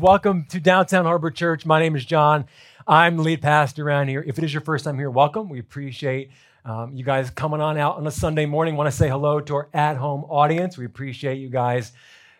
[0.00, 1.66] Welcome to Downtown Harbor Church.
[1.66, 2.44] My name is John.
[2.86, 4.22] I'm the lead pastor around here.
[4.24, 5.48] If it is your first time here, welcome.
[5.48, 6.30] We appreciate
[6.64, 8.76] um, you guys coming on out on a Sunday morning.
[8.76, 10.78] Want to say hello to our at home audience.
[10.78, 11.90] We appreciate you guys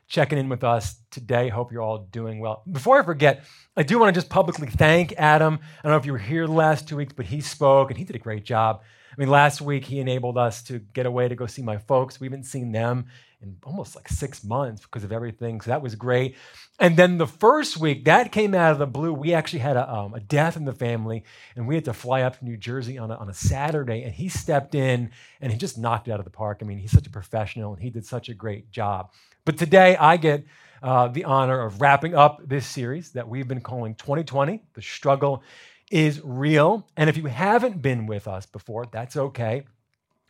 [0.06, 1.48] checking in with us today.
[1.48, 2.62] Hope you're all doing well.
[2.70, 3.44] Before I forget,
[3.76, 5.58] I do want to just publicly thank Adam.
[5.60, 7.98] I don't know if you were here the last two weeks, but he spoke and
[7.98, 8.82] he did a great job.
[9.10, 12.20] I mean, last week he enabled us to get away to go see my folks.
[12.20, 13.06] We haven't seen them
[13.40, 15.60] in almost like six months because of everything.
[15.60, 16.36] So that was great.
[16.80, 19.12] And then the first week, that came out of the blue.
[19.12, 22.22] We actually had a, um, a death in the family, and we had to fly
[22.22, 24.02] up to New Jersey on a, on a Saturday.
[24.02, 26.58] And he stepped in and he just knocked it out of the park.
[26.62, 29.12] I mean, he's such a professional and he did such a great job.
[29.44, 30.44] But today, I get
[30.82, 35.42] uh, the honor of wrapping up this series that we've been calling 2020 The Struggle
[35.90, 36.86] is Real.
[36.96, 39.64] And if you haven't been with us before, that's okay.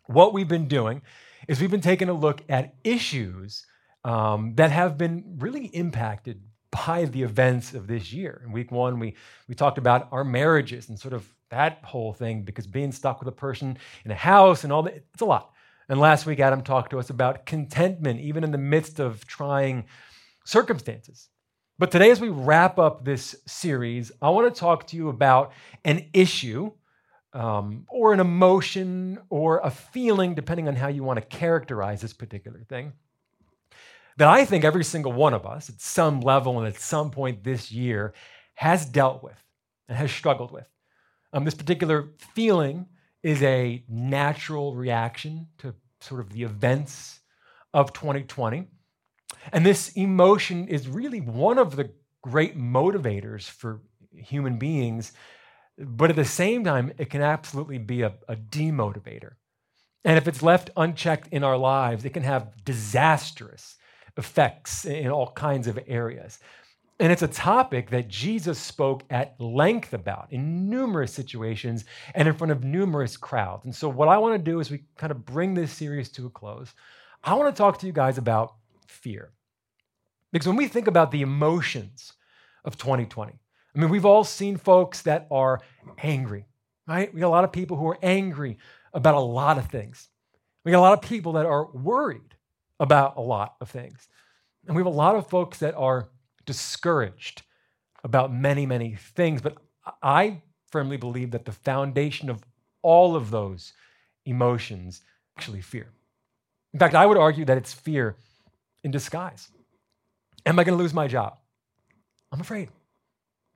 [0.07, 1.03] What we've been doing
[1.49, 3.67] is we've been taking a look at issues
[4.05, 8.43] um, that have been really impacted by the events of this year.
[8.45, 9.17] In week one, we,
[9.49, 13.29] we talked about our marriages and sort of that whole thing because being stuck with
[13.29, 15.51] a person in a house and all that, it's a lot.
[15.89, 19.87] And last week, Adam talked to us about contentment, even in the midst of trying
[20.45, 21.29] circumstances.
[21.79, 25.53] But today, as we wrap up this series, I want to talk to you about
[25.85, 26.73] an issue
[27.33, 32.13] um, or an emotion or a feeling, depending on how you want to characterize this
[32.13, 32.93] particular thing,
[34.17, 37.45] that I think every single one of us at some level and at some point
[37.45, 38.15] this year
[38.55, 39.41] has dealt with
[39.89, 40.67] and has struggled with.
[41.33, 42.87] Um, this particular feeling
[43.23, 47.21] is a natural reaction to sort of the events
[47.75, 48.67] of 2020.
[49.53, 51.91] And this emotion is really one of the
[52.23, 53.81] great motivators for
[54.13, 55.13] human beings
[55.79, 59.33] but at the same time, it can absolutely be a, a demotivator.
[60.05, 63.77] And if it's left unchecked in our lives, it can have disastrous
[64.17, 66.39] effects in all kinds of areas.
[67.01, 71.85] And it's a topic that Jesus spoke at length about in numerous situations
[72.15, 73.65] and in front of numerous crowds.
[73.65, 76.27] And so, what I want to do is we kind of bring this series to
[76.27, 76.75] a close.
[77.23, 78.55] I want to talk to you guys about
[78.89, 79.31] fear.
[80.33, 82.15] Because when we think about the emotions
[82.65, 83.39] of 2020,
[83.75, 85.61] I mean, we've all seen folks that are
[86.03, 86.47] angry,
[86.87, 87.13] right?
[87.13, 88.59] We got a lot of people who are angry
[88.93, 90.09] about a lot of things.
[90.65, 92.35] We got a lot of people that are worried
[92.81, 94.09] about a lot of things.
[94.67, 96.09] And we have a lot of folks that are
[96.47, 97.43] discouraged
[98.05, 99.41] about many, many things.
[99.41, 99.57] But
[100.03, 102.43] I firmly believe that the foundation of
[102.83, 103.73] all of those
[104.25, 105.03] emotions
[105.37, 105.89] actually fear.
[106.73, 108.17] In fact, I would argue that it's fear
[108.85, 109.49] in disguise.
[110.45, 111.39] Am I going to lose my job?
[112.31, 112.69] I'm afraid.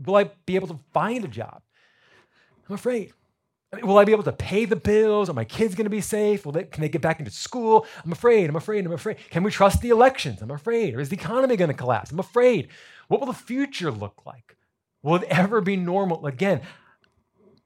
[0.04, 1.62] Will I be able to find a job?
[2.68, 3.12] I'm afraid.
[3.72, 5.30] I mean, will I be able to pay the bills?
[5.30, 6.42] Are my kids going to be safe?
[6.42, 7.86] They, can they get back into school?
[8.04, 8.50] I'm afraid.
[8.50, 8.84] I'm afraid.
[8.84, 9.16] I'm afraid.
[9.30, 10.42] Can we trust the elections?
[10.42, 10.94] I'm afraid.
[10.94, 12.10] Or is the economy going to collapse?
[12.10, 12.68] I'm afraid.
[13.08, 14.56] What will the future look like?
[15.02, 16.60] Will it ever be normal again?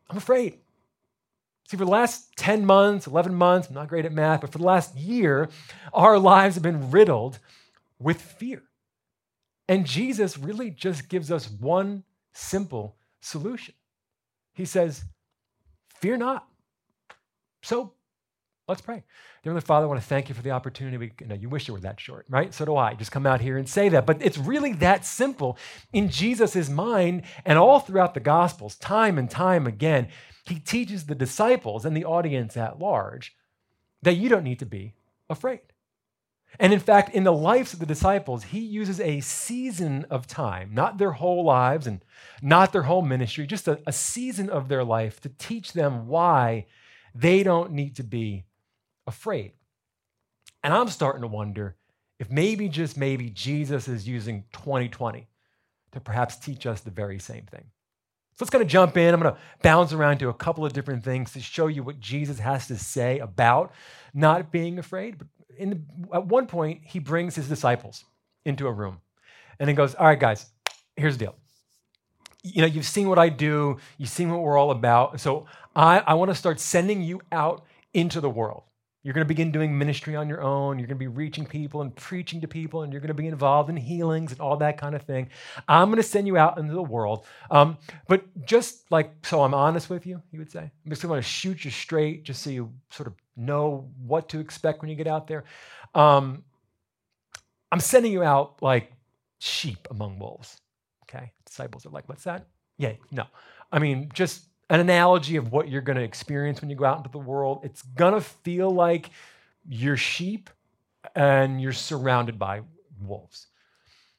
[0.08, 0.58] I'm afraid.
[1.68, 4.58] See, for the last 10 months, 11 months, I'm not great at math, but for
[4.58, 5.48] the last year,
[5.92, 7.40] our lives have been riddled
[7.98, 8.62] with fear.
[9.68, 12.04] And Jesus really just gives us one
[12.36, 13.74] simple solution.
[14.52, 15.04] He says,
[16.00, 16.46] Fear not.
[17.62, 17.92] So
[18.68, 19.02] let's pray.
[19.42, 20.96] Dear Father, I want to thank you for the opportunity.
[20.96, 22.52] We, you, know, you wish it were that short, right?
[22.52, 22.94] So do I.
[22.94, 24.06] Just come out here and say that.
[24.06, 25.56] But it's really that simple
[25.92, 30.08] in Jesus' mind and all throughout the Gospels, time and time again.
[30.46, 33.34] He teaches the disciples and the audience at large
[34.02, 34.94] that you don't need to be
[35.30, 35.60] afraid.
[36.58, 40.70] And in fact, in the lives of the disciples, he uses a season of time,
[40.72, 42.02] not their whole lives and
[42.40, 46.66] not their whole ministry, just a, a, season of their life to teach them why
[47.14, 48.46] they don't need to be
[49.06, 49.52] afraid.
[50.64, 51.76] And I'm starting to wonder
[52.18, 55.28] if maybe, just maybe, Jesus is using 2020
[55.92, 57.64] to perhaps teach us the very same thing.
[58.36, 59.14] So let's kind of jump in.
[59.14, 62.00] I'm going to bounce around to a couple of different things to show you what
[62.00, 63.72] Jesus has to say about
[64.12, 65.26] not being afraid, but
[65.58, 68.04] in, at one point, he brings his disciples
[68.44, 69.00] into a room
[69.58, 70.46] and he goes, All right, guys,
[70.96, 71.36] here's the deal.
[72.42, 75.20] You know, you've seen what I do, you've seen what we're all about.
[75.20, 78.62] So I, I want to start sending you out into the world.
[79.06, 80.80] You're going to begin doing ministry on your own.
[80.80, 83.28] You're going to be reaching people and preaching to people, and you're going to be
[83.28, 85.28] involved in healings and all that kind of thing.
[85.68, 87.24] I'm going to send you out into the world.
[87.48, 90.58] Um, but just like, so I'm honest with you, he would say.
[90.58, 94.40] I'm just going to shoot you straight just so you sort of know what to
[94.40, 95.44] expect when you get out there.
[95.94, 96.42] Um,
[97.70, 98.90] I'm sending you out like
[99.38, 100.60] sheep among wolves.
[101.04, 101.30] Okay.
[101.44, 102.48] Disciples are like, what's that?
[102.76, 103.26] Yeah, no.
[103.70, 106.98] I mean, just an analogy of what you're going to experience when you go out
[106.98, 107.60] into the world.
[107.62, 109.10] It's going to feel like
[109.68, 110.50] you're sheep
[111.14, 112.62] and you're surrounded by
[113.00, 113.46] wolves.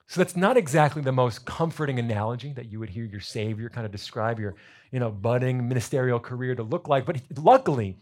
[0.08, 3.86] So that's not exactly the most comforting analogy that you would hear your Savior kind
[3.86, 4.56] of describe your,
[4.92, 7.06] you know, budding ministerial career to look like.
[7.06, 7.98] But luckily,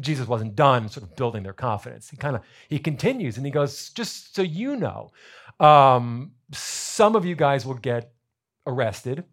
[0.00, 2.08] Jesus wasn't done sort of building their confidence.
[2.08, 5.10] He kind of he continues and he goes, just so you know,
[5.58, 8.12] um, some of you guys will get
[8.66, 9.24] arrested.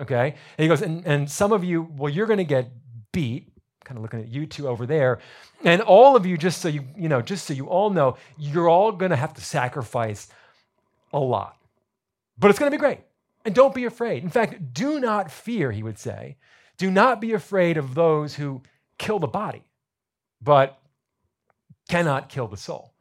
[0.00, 0.34] Okay.
[0.58, 2.70] And he goes, and, and some of you, well, you're going to get
[3.12, 3.50] beat.
[3.84, 5.18] Kind of looking at you two over there.
[5.62, 8.68] And all of you, just so you, you know, just so you all know, you're
[8.68, 10.28] all going to have to sacrifice
[11.12, 11.56] a lot.
[12.38, 13.00] But it's going to be great.
[13.44, 14.22] And don't be afraid.
[14.22, 16.38] In fact, do not fear, he would say.
[16.78, 18.62] Do not be afraid of those who
[18.98, 19.64] kill the body,
[20.40, 20.78] but
[21.88, 22.94] cannot kill the soul.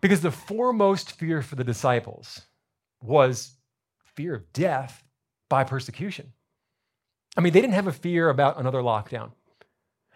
[0.00, 2.42] Because the foremost fear for the disciples
[3.00, 3.52] was
[4.16, 5.03] fear of death
[5.54, 6.32] by persecution.
[7.36, 9.30] I mean, they didn't have a fear about another lockdown.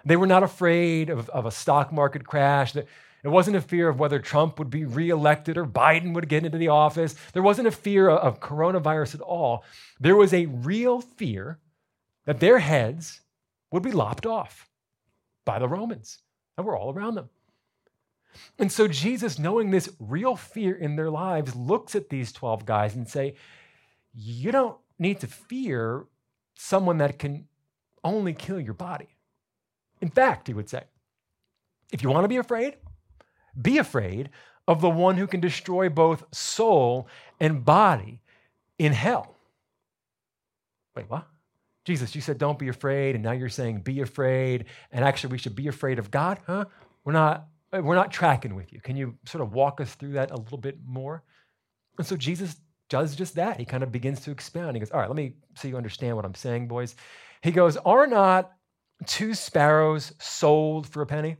[0.04, 2.74] They were not afraid of, of a stock market crash.
[2.74, 2.88] It
[3.22, 6.70] wasn't a fear of whether Trump would be reelected or Biden would get into the
[6.70, 7.14] office.
[7.34, 9.62] There wasn't a fear of coronavirus at all.
[10.00, 11.60] There was a real fear
[12.24, 13.20] that their heads
[13.70, 14.68] would be lopped off
[15.44, 16.18] by the Romans
[16.56, 17.28] that were all around them.
[18.58, 22.96] And so Jesus, knowing this real fear in their lives, looks at these 12 guys
[22.96, 23.36] and say,
[24.12, 26.06] you don't need to fear
[26.54, 27.46] someone that can
[28.04, 29.08] only kill your body.
[30.00, 30.84] In fact, he would say,
[31.92, 32.76] if you want to be afraid,
[33.60, 34.30] be afraid
[34.66, 37.08] of the one who can destroy both soul
[37.40, 38.20] and body
[38.78, 39.34] in hell.
[40.94, 41.26] Wait, what?
[41.84, 45.38] Jesus, you said don't be afraid, and now you're saying be afraid, and actually we
[45.38, 46.38] should be afraid of God?
[46.46, 46.66] Huh?
[47.04, 48.80] We're not we're not tracking with you.
[48.80, 51.22] Can you sort of walk us through that a little bit more?
[51.96, 52.56] And so Jesus
[52.88, 53.58] does just that.
[53.58, 54.76] He kind of begins to expound.
[54.76, 56.96] He goes, All right, let me so you understand what I'm saying, boys.
[57.42, 58.52] He goes, Are not
[59.06, 61.36] two sparrows sold for a penny?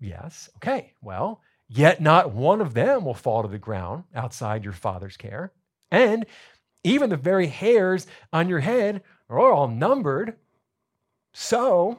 [0.00, 0.50] Yes.
[0.56, 0.92] Okay.
[1.00, 5.52] Well, yet not one of them will fall to the ground outside your father's care.
[5.90, 6.26] And
[6.82, 10.36] even the very hairs on your head are all numbered.
[11.32, 11.98] So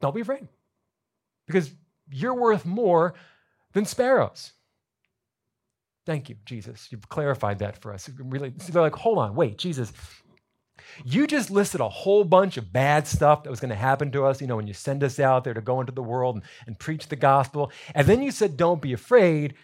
[0.00, 0.46] don't be afraid
[1.46, 1.72] because
[2.10, 3.14] you're worth more
[3.72, 4.52] than sparrows.
[6.04, 6.88] Thank you, Jesus.
[6.90, 8.10] You've clarified that for us.
[8.18, 9.92] Really, they're like, hold on, wait, Jesus.
[11.04, 14.24] You just listed a whole bunch of bad stuff that was going to happen to
[14.24, 16.44] us, you know, when you send us out there to go into the world and,
[16.66, 17.70] and preach the gospel.
[17.94, 19.54] And then you said, don't be afraid.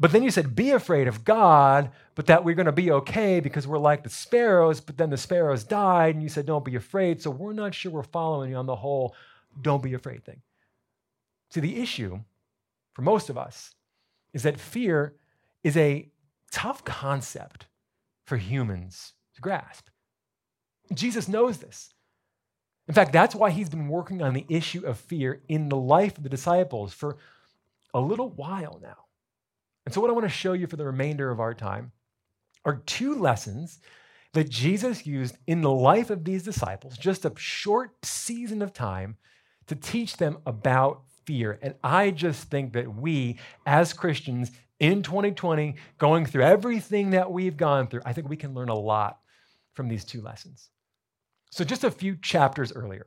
[0.00, 3.40] But then you said, be afraid of God, but that we're going to be okay
[3.40, 6.76] because we're like the sparrows, but then the sparrows died, and you said, don't be
[6.76, 7.22] afraid.
[7.22, 9.14] So we're not sure we're following you on the whole
[9.60, 10.40] don't be afraid thing.
[11.50, 12.20] See, the issue
[12.94, 13.72] for most of us
[14.32, 15.14] is that fear
[15.64, 16.08] is a
[16.52, 17.66] tough concept
[18.26, 19.88] for humans to grasp.
[20.92, 21.92] Jesus knows this.
[22.86, 26.16] In fact, that's why he's been working on the issue of fear in the life
[26.18, 27.16] of the disciples for
[27.94, 28.96] a little while now.
[29.86, 31.92] And so, what I want to show you for the remainder of our time
[32.64, 33.80] are two lessons
[34.32, 39.16] that Jesus used in the life of these disciples, just a short season of time,
[39.66, 41.58] to teach them about fear.
[41.62, 44.50] And I just think that we, as Christians
[44.80, 48.74] in 2020, going through everything that we've gone through, I think we can learn a
[48.74, 49.20] lot
[49.74, 50.70] from these two lessons.
[51.50, 53.06] So, just a few chapters earlier,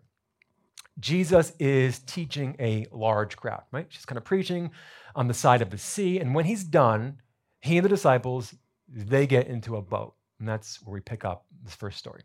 [1.00, 3.90] Jesus is teaching a large crowd, right?
[3.90, 4.72] Just kind of preaching
[5.16, 6.20] on the side of the sea.
[6.20, 7.22] And when he's done,
[7.60, 8.56] he and the disciples,
[8.88, 10.16] they get into a boat.
[10.40, 12.22] And that's where we pick up this first story.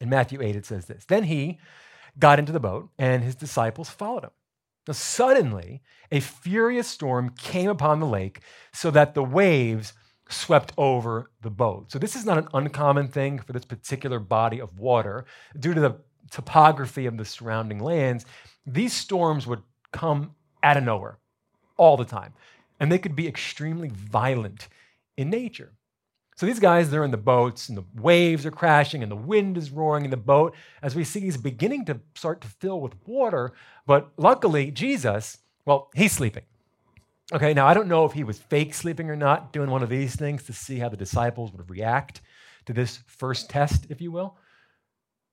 [0.00, 1.58] In Matthew 8, it says this Then he
[2.18, 4.30] got into the boat, and his disciples followed him.
[4.86, 8.40] Now, suddenly, a furious storm came upon the lake
[8.72, 9.92] so that the waves
[10.28, 11.90] swept over the boat.
[11.90, 15.24] So, this is not an uncommon thing for this particular body of water.
[15.58, 15.96] Due to the
[16.30, 18.26] topography of the surrounding lands,
[18.66, 19.62] these storms would
[19.92, 21.18] come out of nowhere
[21.76, 22.32] all the time.
[22.78, 24.68] And they could be extremely violent
[25.16, 25.72] in nature.
[26.36, 29.56] So these guys, they're in the boats, and the waves are crashing, and the wind
[29.56, 30.54] is roaring in the boat.
[30.82, 33.54] As we see, he's beginning to start to fill with water.
[33.86, 36.42] But luckily, Jesus, well, he's sleeping.
[37.32, 39.88] Okay, now I don't know if he was fake sleeping or not, doing one of
[39.88, 42.20] these things to see how the disciples would react
[42.66, 44.36] to this first test, if you will.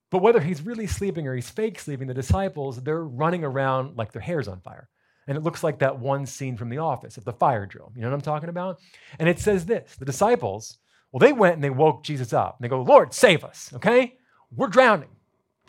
[0.09, 4.11] But whether he's really sleeping or he's fake sleeping, the disciples, they're running around like
[4.11, 4.87] their hair's on fire.
[5.27, 7.91] And it looks like that one scene from The Office of the fire drill.
[7.95, 8.79] You know what I'm talking about?
[9.19, 10.77] And it says this the disciples,
[11.13, 12.57] well, they went and they woke Jesus up.
[12.57, 14.17] And they go, Lord, save us, okay?
[14.53, 15.09] We're drowning.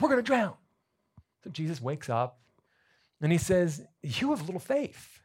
[0.00, 0.54] We're going to drown.
[1.44, 2.38] So Jesus wakes up
[3.20, 5.20] and he says, You have little faith.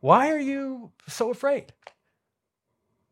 [0.00, 1.72] Why are you so afraid?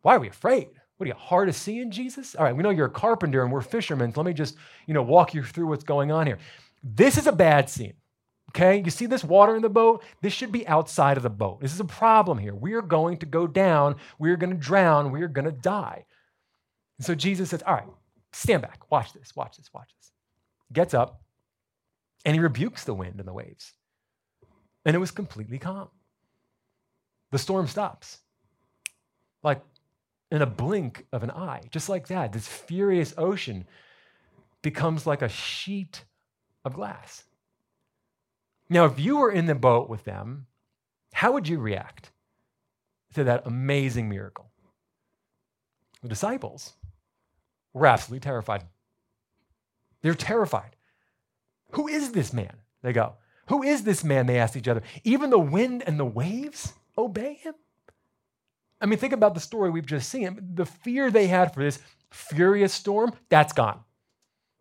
[0.03, 0.69] Why are we afraid?
[0.99, 2.35] What are you hard of seeing, Jesus?
[2.35, 4.13] All right, we know you're a carpenter and we're fishermen.
[4.13, 6.39] So let me just, you know, walk you through what's going on here.
[6.85, 7.95] This is a bad scene.
[8.55, 10.05] Okay, you see this water in the boat?
[10.21, 11.63] This should be outside of the boat.
[11.63, 12.55] This is a problem here.
[12.55, 13.97] We are going to go down.
[14.19, 15.11] We are going to drown.
[15.11, 16.05] We are going to die.
[16.99, 17.89] And so Jesus says, All right,
[18.33, 18.91] stand back.
[18.91, 20.13] Watch this, watch this, watch this.
[20.71, 21.23] Gets up
[22.27, 23.73] and he rebukes the wind and the waves.
[24.85, 25.89] And it was completely calm.
[27.31, 28.19] The storm stops.
[29.43, 29.63] Like
[30.31, 33.67] in a blink of an eye, just like that, this furious ocean
[34.61, 36.05] becomes like a sheet
[36.65, 37.25] of glass.
[38.73, 40.47] Now, if you were in the boat with them,
[41.13, 42.11] how would you react
[43.13, 44.51] to that amazing miracle?
[46.03, 46.73] The disciples
[47.75, 48.65] were absolutely terrified.
[50.01, 50.75] They're terrified.
[51.73, 52.57] Who is this man?
[52.83, 53.17] They go.
[53.49, 54.25] Who is this man?
[54.25, 54.83] They ask each other.
[55.05, 57.55] Even the wind and the waves obey him?
[58.81, 60.39] I mean, think about the story we've just seen.
[60.55, 61.79] The fear they had for this
[62.11, 63.81] furious storm, that's gone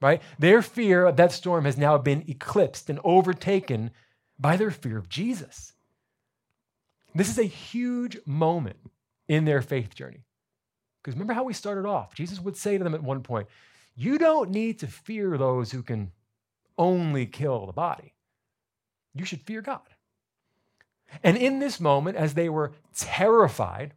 [0.01, 0.21] right?
[0.39, 3.91] Their fear of that storm has now been eclipsed and overtaken
[4.39, 5.73] by their fear of Jesus.
[7.13, 8.77] This is a huge moment
[9.27, 10.23] in their faith journey.
[11.01, 12.15] Because remember how we started off?
[12.15, 13.47] Jesus would say to them at one point,
[13.95, 16.11] You don't need to fear those who can
[16.77, 18.13] only kill the body.
[19.13, 19.81] You should fear God.
[21.23, 23.93] And in this moment, as they were terrified,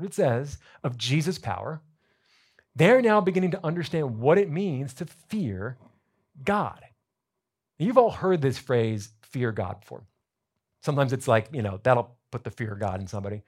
[0.00, 1.80] it says, of Jesus' power,
[2.74, 5.76] they're now beginning to understand what it means to fear
[6.44, 6.80] God.
[7.78, 10.04] You've all heard this phrase, fear God, before.
[10.82, 13.42] Sometimes it's like, you know, that'll put the fear of God in somebody.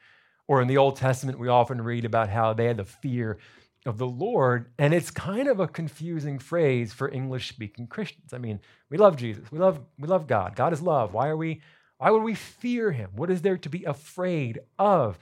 [0.47, 3.39] Or in the Old Testament, we often read about how they had the fear
[3.87, 4.71] of the Lord.
[4.79, 8.33] And it's kind of a confusing phrase for English speaking Christians.
[8.33, 9.51] I mean, we love Jesus.
[9.51, 10.55] We love, we love God.
[10.57, 11.15] God is love.
[11.15, 11.63] Why are we,
[11.99, 13.11] why would we fear him?
[13.15, 15.19] What is there to be afraid of?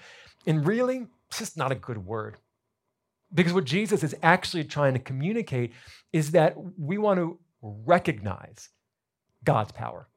[0.46, 2.36] And really, it's just not a good word.
[3.34, 5.72] Because what Jesus is actually trying to communicate
[6.12, 8.68] is that we want to recognize
[9.44, 10.08] God's power.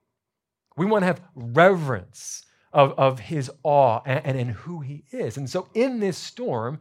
[0.77, 5.38] We want to have reverence of, of his awe and, and in who he is.
[5.38, 6.79] And so, in this storm,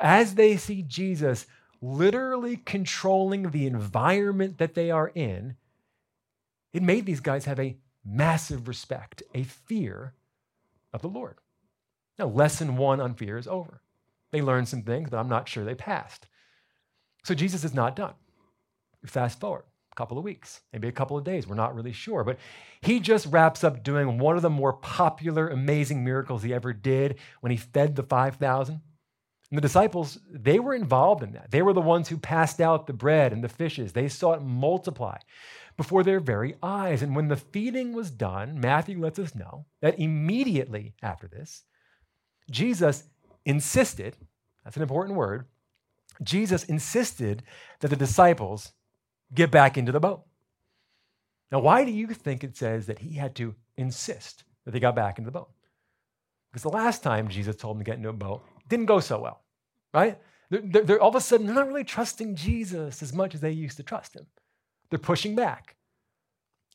[0.00, 1.46] as they see Jesus
[1.80, 5.54] literally controlling the environment that they are in,
[6.72, 10.14] it made these guys have a massive respect, a fear
[10.92, 11.36] of the Lord.
[12.18, 13.80] Now, lesson one on fear is over.
[14.32, 16.26] They learned some things, but I'm not sure they passed.
[17.24, 18.14] So Jesus is not done.
[19.06, 22.24] Fast forward a couple of weeks, maybe a couple of days, we're not really sure.
[22.24, 22.38] But
[22.80, 27.18] he just wraps up doing one of the more popular, amazing miracles he ever did
[27.40, 28.80] when he fed the 5,000.
[29.50, 31.50] And the disciples, they were involved in that.
[31.50, 33.92] They were the ones who passed out the bread and the fishes.
[33.92, 35.16] They saw it multiply
[35.78, 37.02] before their very eyes.
[37.02, 41.62] And when the feeding was done, Matthew lets us know that immediately after this,
[42.50, 43.04] Jesus
[43.48, 44.14] insisted,
[44.62, 45.46] that's an important word,
[46.22, 47.42] Jesus insisted
[47.80, 48.72] that the disciples
[49.34, 50.24] get back into the boat.
[51.50, 54.94] Now, why do you think it says that he had to insist that they got
[54.94, 55.48] back into the boat?
[56.50, 59.18] Because the last time Jesus told them to get into a boat, didn't go so
[59.18, 59.40] well,
[59.94, 60.18] right?
[60.50, 63.50] They're, they're, all of a sudden, they're not really trusting Jesus as much as they
[63.50, 64.26] used to trust him.
[64.90, 65.76] They're pushing back.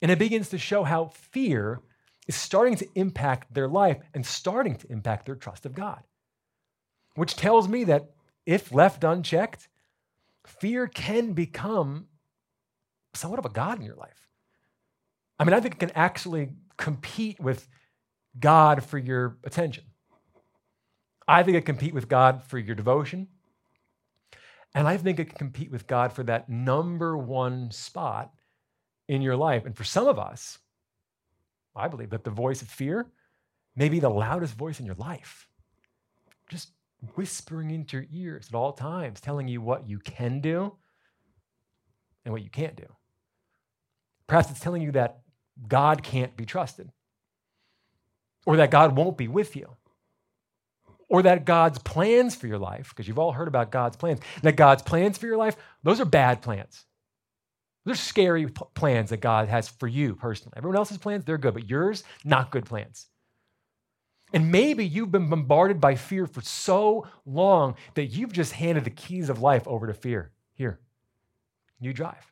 [0.02, 1.82] And it begins to show how fear
[2.28, 6.02] is starting to impact their life and starting to impact their trust of God
[7.16, 8.12] which tells me that
[8.46, 9.68] if left unchecked,
[10.46, 12.08] fear can become
[13.14, 14.28] somewhat of a God in your life.
[15.40, 17.68] I mean, I think it can actually compete with
[18.40, 19.84] God for your attention.
[21.28, 23.28] I think it can compete with God for your devotion.
[24.76, 28.34] And I think it can compete with God for that number one spot
[29.08, 29.66] in your life.
[29.66, 30.58] And for some of us,
[31.76, 33.08] I believe that the voice of fear
[33.76, 35.48] may be the loudest voice in your life.
[36.50, 36.70] Just
[37.16, 40.74] whispering into your ears at all times, telling you what you can do
[42.26, 42.88] and what you can't do.
[44.28, 45.20] Perhaps it's telling you that
[45.68, 46.92] God can't be trusted,
[48.46, 49.76] or that God won't be with you,
[51.10, 54.56] or that God's plans for your life, because you've all heard about God's plans, that
[54.56, 56.86] God's plans for your life, those are bad plans.
[57.86, 60.54] Those are scary p- plans that God has for you personally.
[60.56, 63.08] Everyone else's plans, they're good, but yours, not good plans.
[64.34, 68.90] And maybe you've been bombarded by fear for so long that you've just handed the
[68.90, 70.32] keys of life over to fear.
[70.56, 70.80] Here,
[71.80, 72.32] you drive.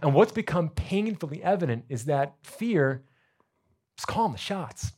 [0.00, 3.02] And what's become painfully evident is that fear
[3.98, 4.92] is calling the shots.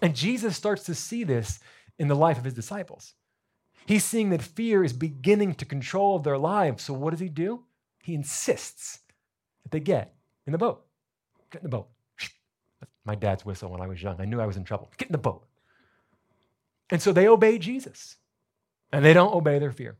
[0.00, 1.58] And Jesus starts to see this
[1.98, 3.14] in the life of his disciples.
[3.86, 6.84] He's seeing that fear is beginning to control their lives.
[6.84, 7.64] So what does he do?
[8.02, 9.00] He insists
[9.62, 10.14] that they get
[10.46, 10.84] in the boat.
[11.50, 11.88] Get in the boat
[13.04, 14.20] my dad's whistle when I was young.
[14.20, 14.90] I knew I was in trouble.
[14.96, 15.44] Get in the boat.
[16.90, 18.16] And so they obey Jesus,
[18.92, 19.96] and they don't obey their fear.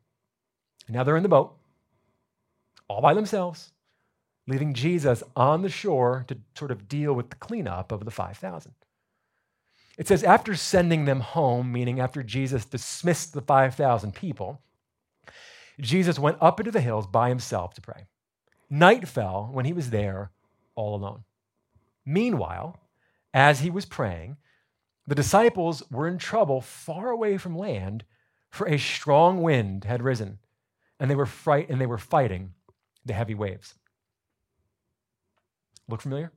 [0.87, 1.56] And now they're in the boat,
[2.88, 3.73] all by themselves,
[4.46, 8.73] leaving Jesus on the shore to sort of deal with the cleanup of the 5,000.
[9.96, 14.61] It says, after sending them home, meaning after Jesus dismissed the 5,000 people,
[15.80, 18.06] Jesus went up into the hills by himself to pray.
[18.68, 20.30] Night fell when he was there
[20.75, 21.25] all alone.
[22.04, 22.78] Meanwhile,
[23.35, 24.37] as he was praying,
[25.07, 28.05] the disciples were in trouble far away from land,
[28.50, 30.38] for a strong wind had risen,
[31.00, 32.55] and they were, fright- and they were fighting
[33.05, 33.75] the heavy waves.
[35.88, 36.33] Look familiar?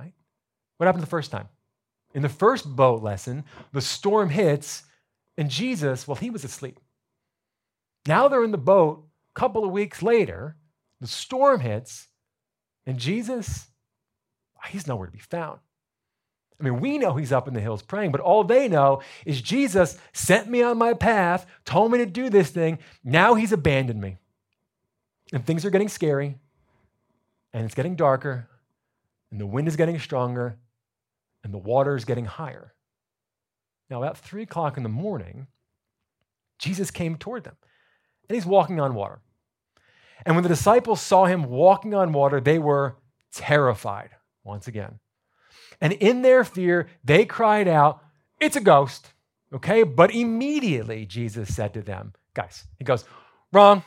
[0.00, 0.14] Right?
[0.78, 1.48] What happened the first time?
[2.14, 4.84] In the first boat lesson, the storm hits,
[5.36, 6.80] and Jesus, well, he was asleep.
[8.06, 9.06] Now they're in the boat.
[9.36, 10.56] A couple of weeks later,
[11.00, 12.08] the storm hits,
[12.86, 13.68] and Jesus,
[14.70, 15.60] he's nowhere to be found.
[16.58, 19.42] I mean, we know he's up in the hills praying, but all they know is
[19.42, 22.78] Jesus sent me on my path, told me to do this thing.
[23.04, 24.16] Now he's abandoned me.
[25.32, 26.38] And things are getting scary,
[27.52, 28.48] and it's getting darker,
[29.30, 30.56] and the wind is getting stronger,
[31.42, 32.72] and the water is getting higher.
[33.90, 35.48] Now, about three o'clock in the morning,
[36.58, 37.56] Jesus came toward them,
[38.28, 39.20] and he's walking on water.
[40.24, 42.96] And when the disciples saw him walking on water, they were
[43.32, 44.10] terrified
[44.44, 45.00] once again.
[45.80, 48.02] And in their fear, they cried out,
[48.40, 49.12] It's a ghost.
[49.52, 49.82] Okay?
[49.82, 53.04] But immediately Jesus said to them, Guys, he goes,
[53.52, 53.82] Wrong,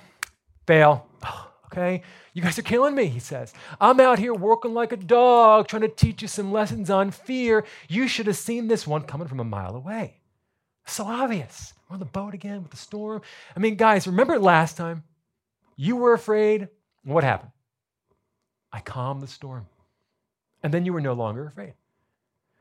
[0.68, 1.08] fail.
[1.72, 2.02] Okay?
[2.34, 3.54] You guys are killing me, he says.
[3.80, 7.64] I'm out here working like a dog, trying to teach you some lessons on fear.
[7.88, 10.20] You should have seen this one coming from a mile away.
[10.88, 11.76] So obvious.
[11.88, 13.22] We're on the boat again with the storm.
[13.56, 15.04] I mean, guys, remember last time?
[15.76, 16.70] You were afraid.
[17.04, 17.52] What happened?
[18.72, 19.68] I calmed the storm.
[20.62, 21.74] And then you were no longer afraid.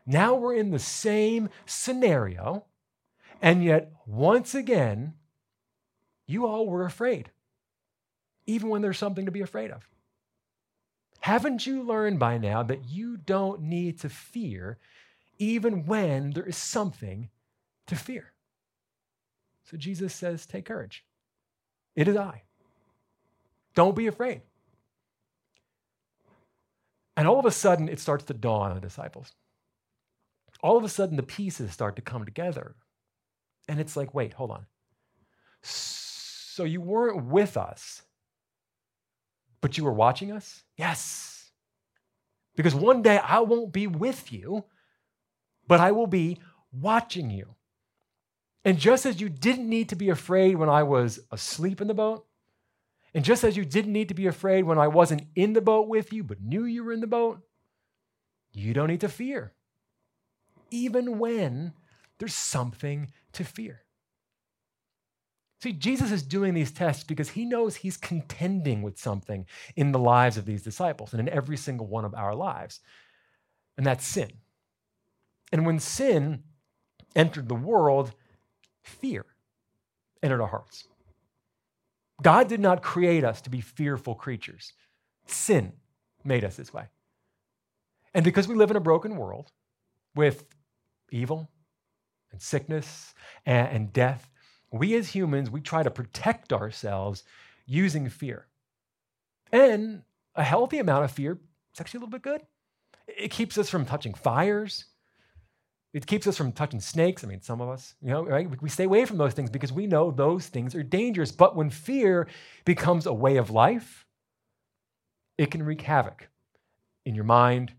[0.06, 2.64] Now we're in the same scenario,
[3.42, 5.14] and yet once again,
[6.26, 7.30] you all were afraid,
[8.46, 9.88] even when there's something to be afraid of.
[11.20, 14.78] Haven't you learned by now that you don't need to fear
[15.38, 17.28] even when there is something
[17.86, 18.32] to fear?
[19.64, 21.04] So Jesus says, Take courage.
[21.94, 22.42] It is I.
[23.74, 24.42] Don't be afraid.
[27.18, 29.34] And all of a sudden, it starts to dawn on the disciples
[30.60, 32.74] all of a sudden the pieces start to come together.
[33.68, 34.66] And it's like, wait, hold on.
[35.62, 38.02] So you weren't with us,
[39.60, 40.62] but you were watching us?
[40.76, 41.50] Yes.
[42.56, 44.64] Because one day I won't be with you,
[45.66, 46.38] but I will be
[46.72, 47.54] watching you.
[48.64, 51.94] And just as you didn't need to be afraid when I was asleep in the
[51.94, 52.26] boat,
[53.18, 55.88] and just as you didn't need to be afraid when I wasn't in the boat
[55.88, 57.40] with you, but knew you were in the boat,
[58.52, 59.54] you don't need to fear
[60.70, 61.72] even when
[62.20, 63.82] there's something to fear.
[65.60, 69.98] See, Jesus is doing these tests because he knows he's contending with something in the
[69.98, 72.78] lives of these disciples and in every single one of our lives,
[73.76, 74.30] and that's sin.
[75.50, 76.44] And when sin
[77.16, 78.12] entered the world,
[78.80, 79.26] fear
[80.22, 80.84] entered our hearts.
[82.22, 84.72] God did not create us to be fearful creatures,
[85.26, 85.72] sin
[86.24, 86.84] made us this way.
[88.14, 89.52] And because we live in a broken world
[90.14, 90.44] with
[91.10, 91.48] evil
[92.32, 93.14] and sickness
[93.46, 94.30] and, and death,
[94.72, 97.24] we as humans, we try to protect ourselves
[97.66, 98.46] using fear.
[99.52, 100.02] And
[100.34, 101.38] a healthy amount of fear
[101.72, 102.42] is actually a little bit good.
[103.06, 104.84] It keeps us from touching fires.
[105.98, 107.24] It keeps us from touching snakes.
[107.24, 108.48] I mean, some of us, you know, right?
[108.62, 111.32] We stay away from those things because we know those things are dangerous.
[111.32, 112.28] But when fear
[112.64, 114.06] becomes a way of life,
[115.38, 116.28] it can wreak havoc
[117.04, 117.72] in your mind,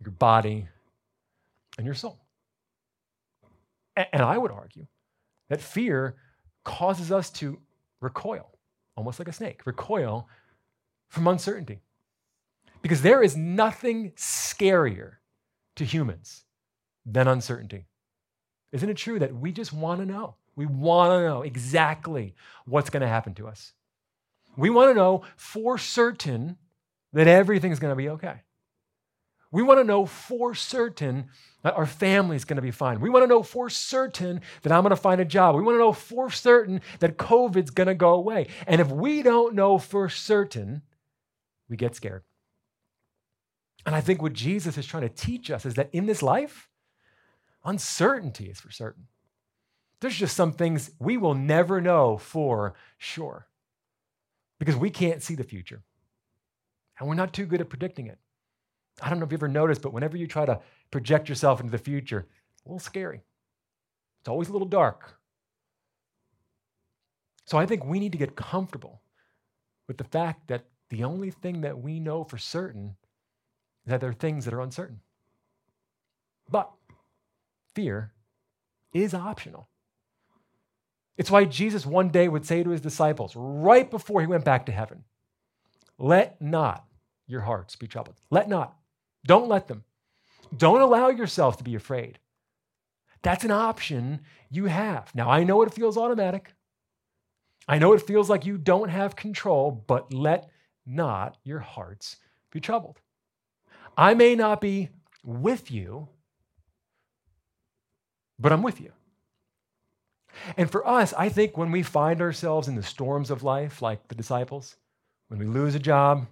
[0.00, 0.66] your body,
[1.76, 2.18] and your soul.
[3.94, 4.86] And I would argue
[5.50, 6.16] that fear
[6.64, 7.58] causes us to
[8.00, 8.48] recoil,
[8.96, 10.26] almost like a snake, recoil
[11.08, 11.80] from uncertainty.
[12.80, 15.16] Because there is nothing scarier
[15.76, 16.46] to humans
[17.10, 17.86] than uncertainty.
[18.72, 20.36] Isn't it true that we just want to know?
[20.54, 22.34] We want to know exactly
[22.66, 23.72] what's going to happen to us.
[24.56, 26.58] We want to know for certain
[27.12, 28.42] that everything's going to be okay.
[29.50, 31.28] We want to know for certain
[31.62, 33.00] that our family's going to be fine.
[33.00, 35.54] We want to know for certain that I'm going to find a job.
[35.54, 38.48] We want to know for certain that COVID's going to go away.
[38.66, 40.82] And if we don't know for certain,
[41.68, 42.24] we get scared.
[43.86, 46.68] And I think what Jesus is trying to teach us is that in this life,
[47.68, 49.06] uncertainty is for certain.
[50.00, 53.46] There's just some things we will never know for sure
[54.58, 55.82] because we can't see the future.
[56.98, 58.18] And we're not too good at predicting it.
[59.02, 61.70] I don't know if you've ever noticed, but whenever you try to project yourself into
[61.70, 63.22] the future, it's a little scary.
[64.20, 65.18] It's always a little dark.
[67.44, 69.02] So I think we need to get comfortable
[69.86, 72.96] with the fact that the only thing that we know for certain
[73.84, 75.00] is that there are things that are uncertain.
[76.50, 76.70] But
[77.78, 78.12] fear
[78.92, 79.68] is optional.
[81.16, 84.66] It's why Jesus one day would say to his disciples, right before he went back
[84.66, 85.04] to heaven,
[85.96, 86.84] Let not
[87.28, 88.16] your hearts be troubled.
[88.30, 88.76] Let not.
[89.24, 89.84] Don't let them.
[90.56, 92.18] Don't allow yourself to be afraid.
[93.22, 95.14] That's an option you have.
[95.14, 96.54] Now, I know it feels automatic.
[97.68, 100.50] I know it feels like you don't have control, but let
[100.84, 102.16] not your hearts
[102.50, 103.00] be troubled.
[103.96, 104.88] I may not be
[105.22, 106.08] with you,
[108.38, 108.92] but I'm with you.
[110.56, 114.06] And for us, I think when we find ourselves in the storms of life, like
[114.08, 114.76] the disciples,
[115.28, 116.26] when we lose a job,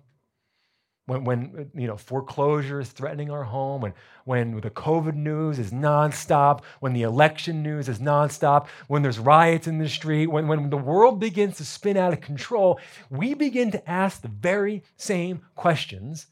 [1.06, 5.70] when, when you know foreclosure is threatening our home, when, when the COVID news is
[5.70, 10.70] nonstop, when the election news is nonstop, when there's riots in the street, when, when
[10.70, 15.42] the world begins to spin out of control, we begin to ask the very same
[15.54, 16.26] questions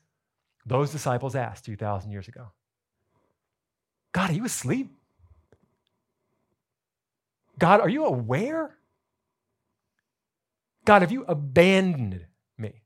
[0.66, 2.50] those disciples asked 2,000 years ago.
[4.12, 4.90] God, are you asleep?
[7.58, 8.76] God, are you aware?
[10.84, 12.26] God, have you abandoned
[12.58, 12.82] me?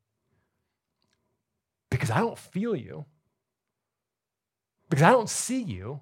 [1.91, 3.07] Because I don't feel you,
[4.89, 6.01] because I don't see you.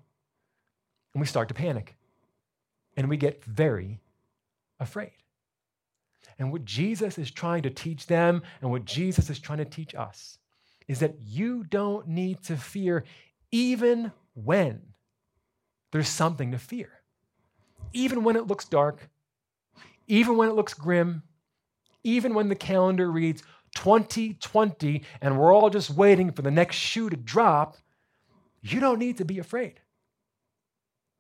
[1.15, 1.97] And we start to panic
[2.95, 4.01] and we get very
[4.79, 5.13] afraid.
[6.39, 9.95] And what Jesus is trying to teach them and what Jesus is trying to teach
[9.95, 10.39] us
[10.89, 13.05] is that you don't need to fear
[13.51, 14.83] even when
[15.93, 16.96] there's something to fear
[17.93, 19.09] even when it looks dark,
[20.07, 21.23] even when it looks grim,
[22.05, 23.43] even when the calendar reads
[23.75, 27.77] 2020 and we're all just waiting for the next shoe to drop,
[28.63, 29.81] you don't need to be afraid.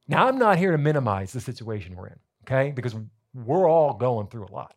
[0.09, 2.71] Now, I'm not here to minimize the situation we're in, okay?
[2.71, 2.95] Because
[3.35, 4.75] we're all going through a lot.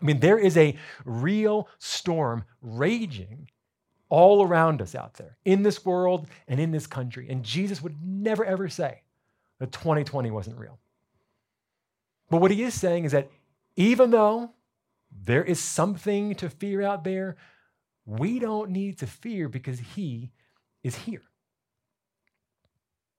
[0.00, 3.48] I mean, there is a real storm raging
[4.08, 7.28] all around us out there in this world and in this country.
[7.30, 9.02] And Jesus would never, ever say
[9.60, 10.78] that 2020 wasn't real.
[12.30, 13.30] But what he is saying is that
[13.76, 14.52] even though
[15.10, 17.36] there is something to fear out there,
[18.06, 20.30] we don't need to fear because he
[20.82, 21.22] is here.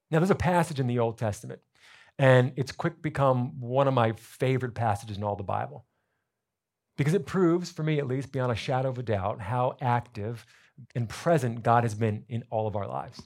[0.09, 1.61] Now, there's a passage in the Old Testament,
[2.17, 5.85] and it's quick become one of my favorite passages in all the Bible
[6.97, 10.45] because it proves, for me at least, beyond a shadow of a doubt, how active
[10.95, 13.21] and present God has been in all of our lives.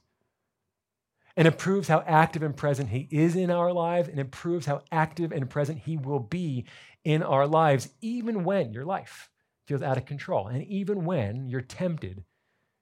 [1.38, 4.66] And it proves how active and present He is in our lives, and it proves
[4.66, 6.66] how active and present He will be
[7.04, 9.30] in our lives, even when your life
[9.68, 12.24] feels out of control, and even when you're tempted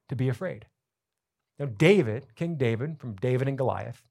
[0.08, 0.66] to be afraid.
[1.58, 4.02] Now, David, King David, from David and Goliath,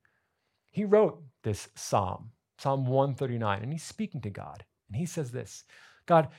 [0.71, 4.63] he wrote this psalm, Psalm 139, and he's speaking to God.
[4.87, 5.65] And he says this
[6.05, 6.29] God,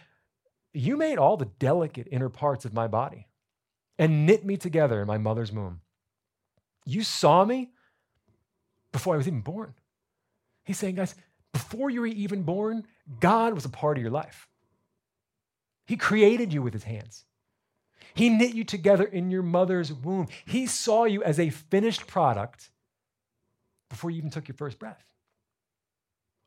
[0.73, 3.29] you made all the delicate inner parts of my body
[3.99, 5.81] and knit me together in my mother's womb.
[6.85, 7.71] You saw me
[8.95, 9.75] before I was even born.
[10.65, 11.17] He's saying, guys,
[11.53, 12.87] before you were even born,
[13.19, 14.49] God was a part of your life.
[15.85, 17.25] He created you with his hands.
[18.15, 20.29] He knit you together in your mother's womb.
[20.47, 22.71] He saw you as a finished product
[23.91, 25.05] before you even took your first breath.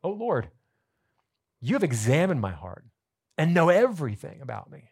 [0.02, 0.48] Oh Lord,
[1.60, 2.86] you have examined my heart
[3.36, 4.90] and know everything about me.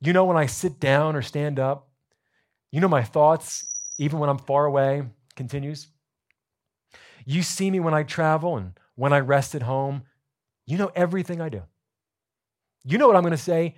[0.00, 1.90] You know when I sit down or stand up.
[2.70, 3.66] You know my thoughts,
[3.98, 5.02] even when I'm far away,
[5.36, 5.88] continues.
[7.24, 10.02] You see me when I travel and when I rest at home.
[10.66, 11.62] You know everything I do.
[12.84, 13.74] You know what I'm going to say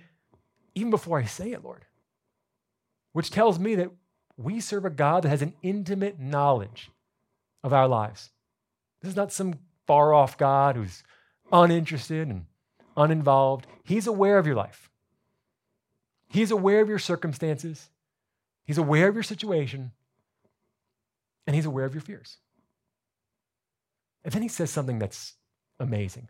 [0.75, 1.85] even before I say it, Lord.
[3.13, 3.91] Which tells me that
[4.37, 6.91] we serve a God that has an intimate knowledge
[7.63, 8.31] of our lives.
[9.01, 9.55] This is not some
[9.87, 11.03] far off God who's
[11.51, 12.45] uninterested and
[12.97, 13.67] uninvolved.
[13.83, 14.89] He's aware of your life,
[16.27, 17.89] He's aware of your circumstances,
[18.65, 19.91] He's aware of your situation,
[21.47, 22.37] and He's aware of your fears.
[24.25, 25.35] And then he says something that's
[25.79, 26.27] amazing.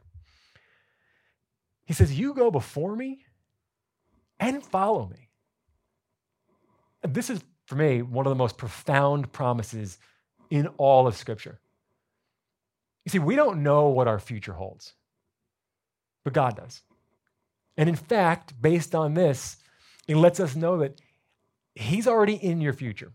[1.86, 3.22] He says, You go before me
[4.38, 5.30] and follow me.
[7.02, 9.98] And this is, for me, one of the most profound promises
[10.50, 11.60] in all of Scripture.
[13.06, 14.94] You see, we don't know what our future holds,
[16.26, 16.82] but God does.
[17.78, 19.58] And in fact, based on this,
[20.08, 21.00] it lets us know that
[21.76, 23.14] He's already in your future.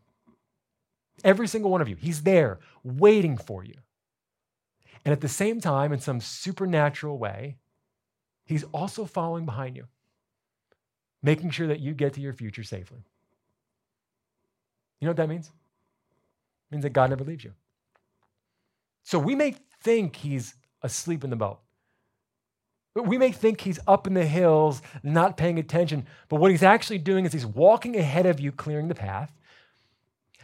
[1.22, 3.74] Every single one of you, He's there waiting for you.
[5.04, 7.56] And at the same time, in some supernatural way,
[8.44, 9.86] He's also following behind you,
[11.22, 13.04] making sure that you get to your future safely.
[15.00, 15.46] You know what that means?
[15.46, 17.52] It means that God never leaves you.
[19.04, 21.60] So we may think He's asleep in the boat,
[22.94, 26.98] We may think he's up in the hills, not paying attention, but what he's actually
[26.98, 29.30] doing is he's walking ahead of you, clearing the path,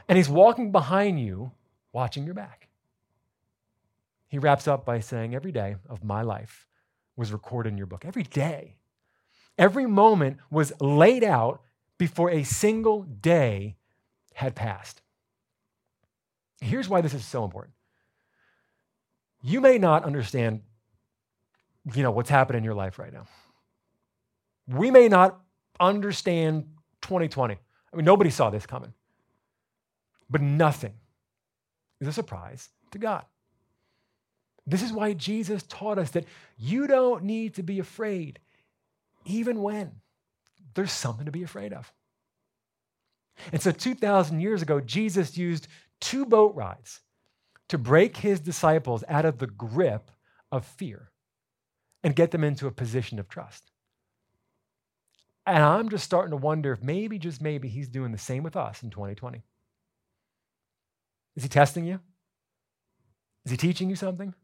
[0.08, 1.52] and he's walking behind you,
[1.92, 2.65] watching your back.
[4.28, 6.66] He wraps up by saying, Every day of my life
[7.16, 8.04] was recorded in your book.
[8.04, 8.76] Every day.
[9.58, 11.62] Every moment was laid out
[11.98, 13.76] before a single day
[14.34, 15.00] had passed.
[16.60, 17.74] Here's why this is so important.
[19.42, 20.62] You may not understand
[21.94, 23.26] you know what's happening in your life right now.
[24.66, 25.40] We may not
[25.78, 26.64] understand
[27.02, 27.54] 2020.
[27.54, 28.92] I mean nobody saw this coming.
[30.28, 30.94] But nothing
[32.00, 33.24] is a surprise to God.
[34.66, 36.24] This is why Jesus taught us that
[36.58, 38.40] you don't need to be afraid,
[39.24, 39.92] even when
[40.74, 41.92] there's something to be afraid of.
[43.52, 45.68] And so, 2,000 years ago, Jesus used
[46.00, 47.00] two boat rides
[47.68, 50.10] to break his disciples out of the grip
[50.50, 51.10] of fear
[52.02, 53.70] and get them into a position of trust.
[55.46, 58.56] And I'm just starting to wonder if maybe, just maybe, he's doing the same with
[58.56, 59.42] us in 2020.
[61.36, 62.00] Is he testing you?
[63.44, 64.34] Is he teaching you something?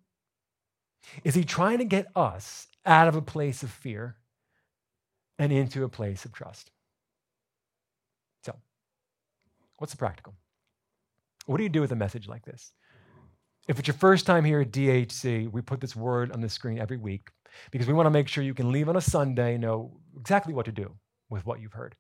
[1.25, 4.17] Is he trying to get us out of a place of fear
[5.39, 6.71] and into a place of trust?
[8.45, 8.55] So,
[9.79, 10.35] what's the practical?
[11.47, 12.73] What do you do with a message like this?
[13.69, 16.79] If it's your first time here at DHC, we put this word on the screen
[16.79, 17.31] every week
[17.71, 20.67] because we want to make sure you can leave on a Sunday, know exactly what
[20.67, 20.93] to do
[21.31, 21.95] with what you've heard.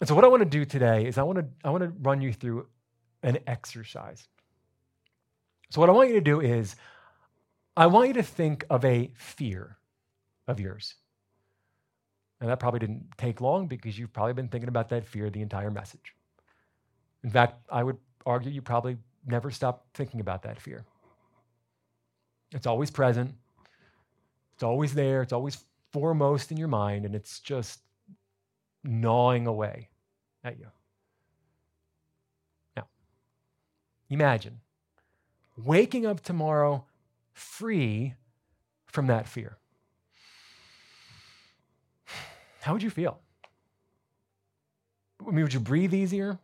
[0.00, 1.92] And so, what I want to do today is I want to, I want to
[2.00, 2.66] run you through
[3.22, 4.28] an exercise.
[5.70, 6.76] So, what I want you to do is,
[7.78, 9.78] I want you to think of a fear
[10.48, 10.96] of yours.
[12.40, 15.42] And that probably didn't take long because you've probably been thinking about that fear the
[15.42, 16.12] entire message.
[17.22, 20.84] In fact, I would argue you probably never stop thinking about that fear.
[22.50, 23.32] It's always present,
[24.54, 25.62] it's always there, it's always
[25.92, 27.78] foremost in your mind, and it's just
[28.82, 29.88] gnawing away
[30.42, 30.66] at you.
[32.76, 32.88] Now,
[34.10, 34.58] imagine
[35.56, 36.84] waking up tomorrow
[37.38, 38.14] free
[38.86, 39.56] from that fear.
[42.60, 43.20] How would you feel?
[45.26, 46.38] I mean, would you breathe easier?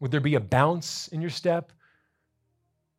[0.00, 1.72] Would there be a bounce in your step?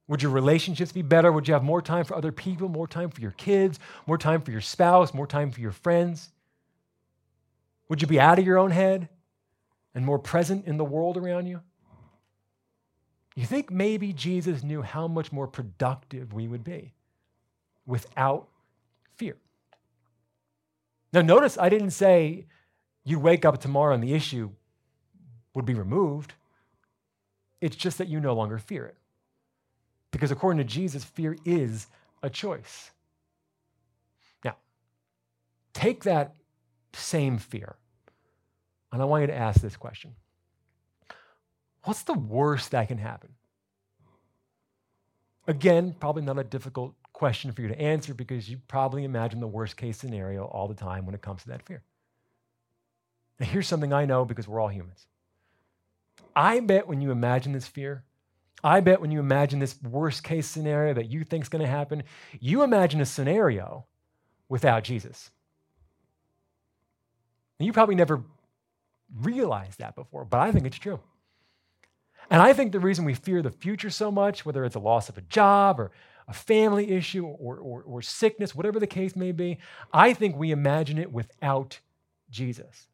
[0.08, 1.32] Would your relationships be better?
[1.32, 4.42] Would you have more time for other people, more time for your kids, more time
[4.42, 6.30] for your spouse, more time for your friends?
[7.90, 9.08] Would you be out of your own head
[9.94, 11.62] and more present in the world around you?
[13.40, 16.92] You think maybe Jesus knew how much more productive we would be
[17.86, 18.50] without
[19.16, 19.38] fear.
[21.14, 22.48] Now, notice I didn't say
[23.06, 24.50] you'd wake up tomorrow and the issue
[25.56, 26.34] would be removed.
[27.62, 28.98] It's just that you no longer fear it.
[30.12, 31.88] Because according to Jesus, fear is
[32.22, 32.92] a choice.
[34.44, 34.58] Now,
[35.72, 36.36] take that
[36.92, 37.78] same fear,
[38.92, 40.14] and I want you to ask this question
[41.84, 43.30] What's the worst that can happen?
[45.48, 49.48] Again, probably not a difficult question for you to answer because you probably imagine the
[49.48, 51.82] worst case scenario all the time when it comes to that fear.
[53.40, 55.08] Now, here's something I know because we're all humans.
[56.36, 58.04] I bet when you imagine this fear,
[58.64, 61.68] I bet when you imagine this worst case scenario that you think is going to
[61.68, 62.04] happen,
[62.40, 63.86] you imagine a scenario
[64.50, 65.32] without Jesus.
[67.58, 68.24] And you probably never
[69.22, 71.00] realized that before, but I think it's true.
[72.30, 75.10] And I think the reason we fear the future so much, whether it's a loss
[75.10, 75.92] of a job or
[76.28, 79.58] a family issue or, or, or, sickness, whatever the case may be,
[79.92, 81.80] I think we imagine it without
[82.30, 82.88] Jesus.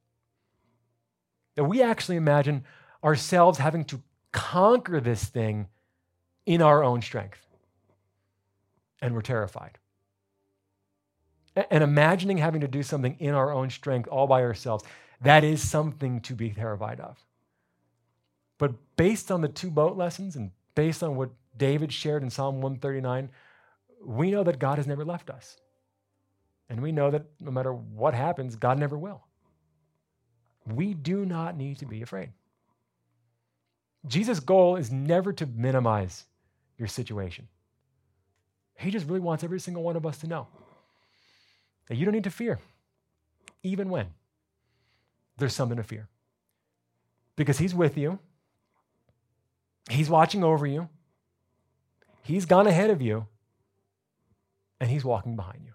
[1.55, 2.63] That we actually imagine
[3.03, 5.67] ourselves having to conquer this thing
[6.45, 7.45] in our own strength.
[9.01, 9.77] And we're terrified.
[11.69, 14.85] And imagining having to do something in our own strength all by ourselves,
[15.21, 17.17] that is something to be terrified of.
[18.57, 22.61] But based on the two boat lessons and based on what David shared in Psalm
[22.61, 23.29] 139,
[24.03, 25.57] we know that God has never left us.
[26.69, 29.23] And we know that no matter what happens, God never will.
[30.65, 32.31] We do not need to be afraid.
[34.07, 36.25] Jesus' goal is never to minimize
[36.77, 37.47] your situation.
[38.77, 40.47] He just really wants every single one of us to know
[41.87, 42.59] that you don't need to fear,
[43.63, 44.07] even when
[45.37, 46.07] there's something to fear.
[47.35, 48.19] Because He's with you,
[49.89, 50.89] He's watching over you.
[52.23, 53.27] He's gone ahead of you,
[54.79, 55.73] and He's walking behind you.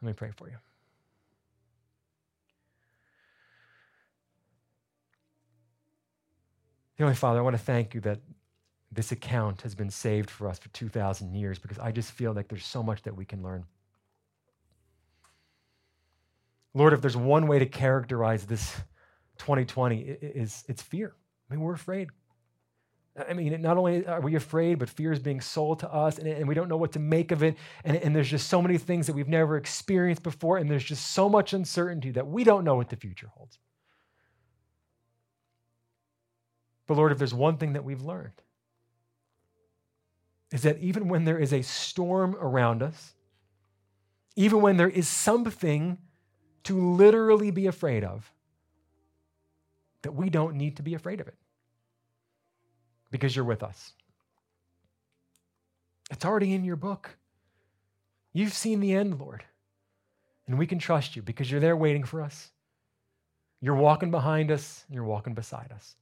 [0.00, 0.56] Let me pray for you.
[6.98, 8.20] Heavenly Father, I want to thank you that
[8.90, 12.48] this account has been saved for us for 2,000 years because I just feel like
[12.48, 13.64] there's so much that we can learn.
[16.74, 18.76] Lord, if there's one way to characterize this
[19.38, 21.14] 2020, is it's fear.
[21.50, 22.08] I mean, we're afraid.
[23.14, 26.26] I mean, not only are we afraid, but fear is being sold to us, and,
[26.26, 27.58] and we don't know what to make of it.
[27.84, 31.10] And, and there's just so many things that we've never experienced before, and there's just
[31.10, 33.58] so much uncertainty that we don't know what the future holds.
[36.86, 38.32] But Lord, if there's one thing that we've learned,
[40.50, 43.14] is that even when there is a storm around us,
[44.36, 45.98] even when there is something
[46.64, 48.32] to literally be afraid of,
[50.00, 51.36] that we don't need to be afraid of it
[53.12, 53.92] because you're with us.
[56.10, 57.16] It's already in your book.
[58.32, 59.44] You've seen the end, Lord.
[60.48, 62.50] And we can trust you because you're there waiting for us.
[63.60, 65.94] You're walking behind us, and you're walking beside us.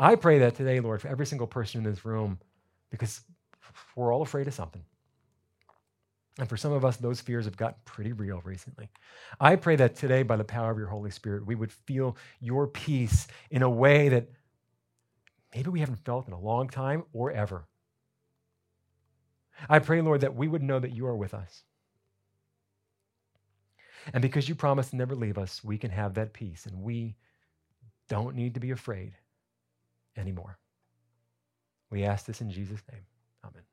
[0.00, 2.38] I pray that today, Lord, for every single person in this room,
[2.90, 3.20] because
[3.94, 4.82] we're all afraid of something.
[6.38, 8.88] And for some of us, those fears have gotten pretty real recently.
[9.40, 12.68] I pray that today, by the power of your Holy Spirit, we would feel your
[12.68, 14.28] peace in a way that
[15.54, 17.66] maybe we haven't felt in a long time or ever.
[19.68, 21.64] I pray, Lord, that we would know that you are with us.
[24.12, 27.16] And because you promised to never leave us, we can have that peace and we
[28.08, 29.14] don't need to be afraid
[30.16, 30.58] anymore.
[31.90, 33.02] We ask this in Jesus' name.
[33.44, 33.64] Amen.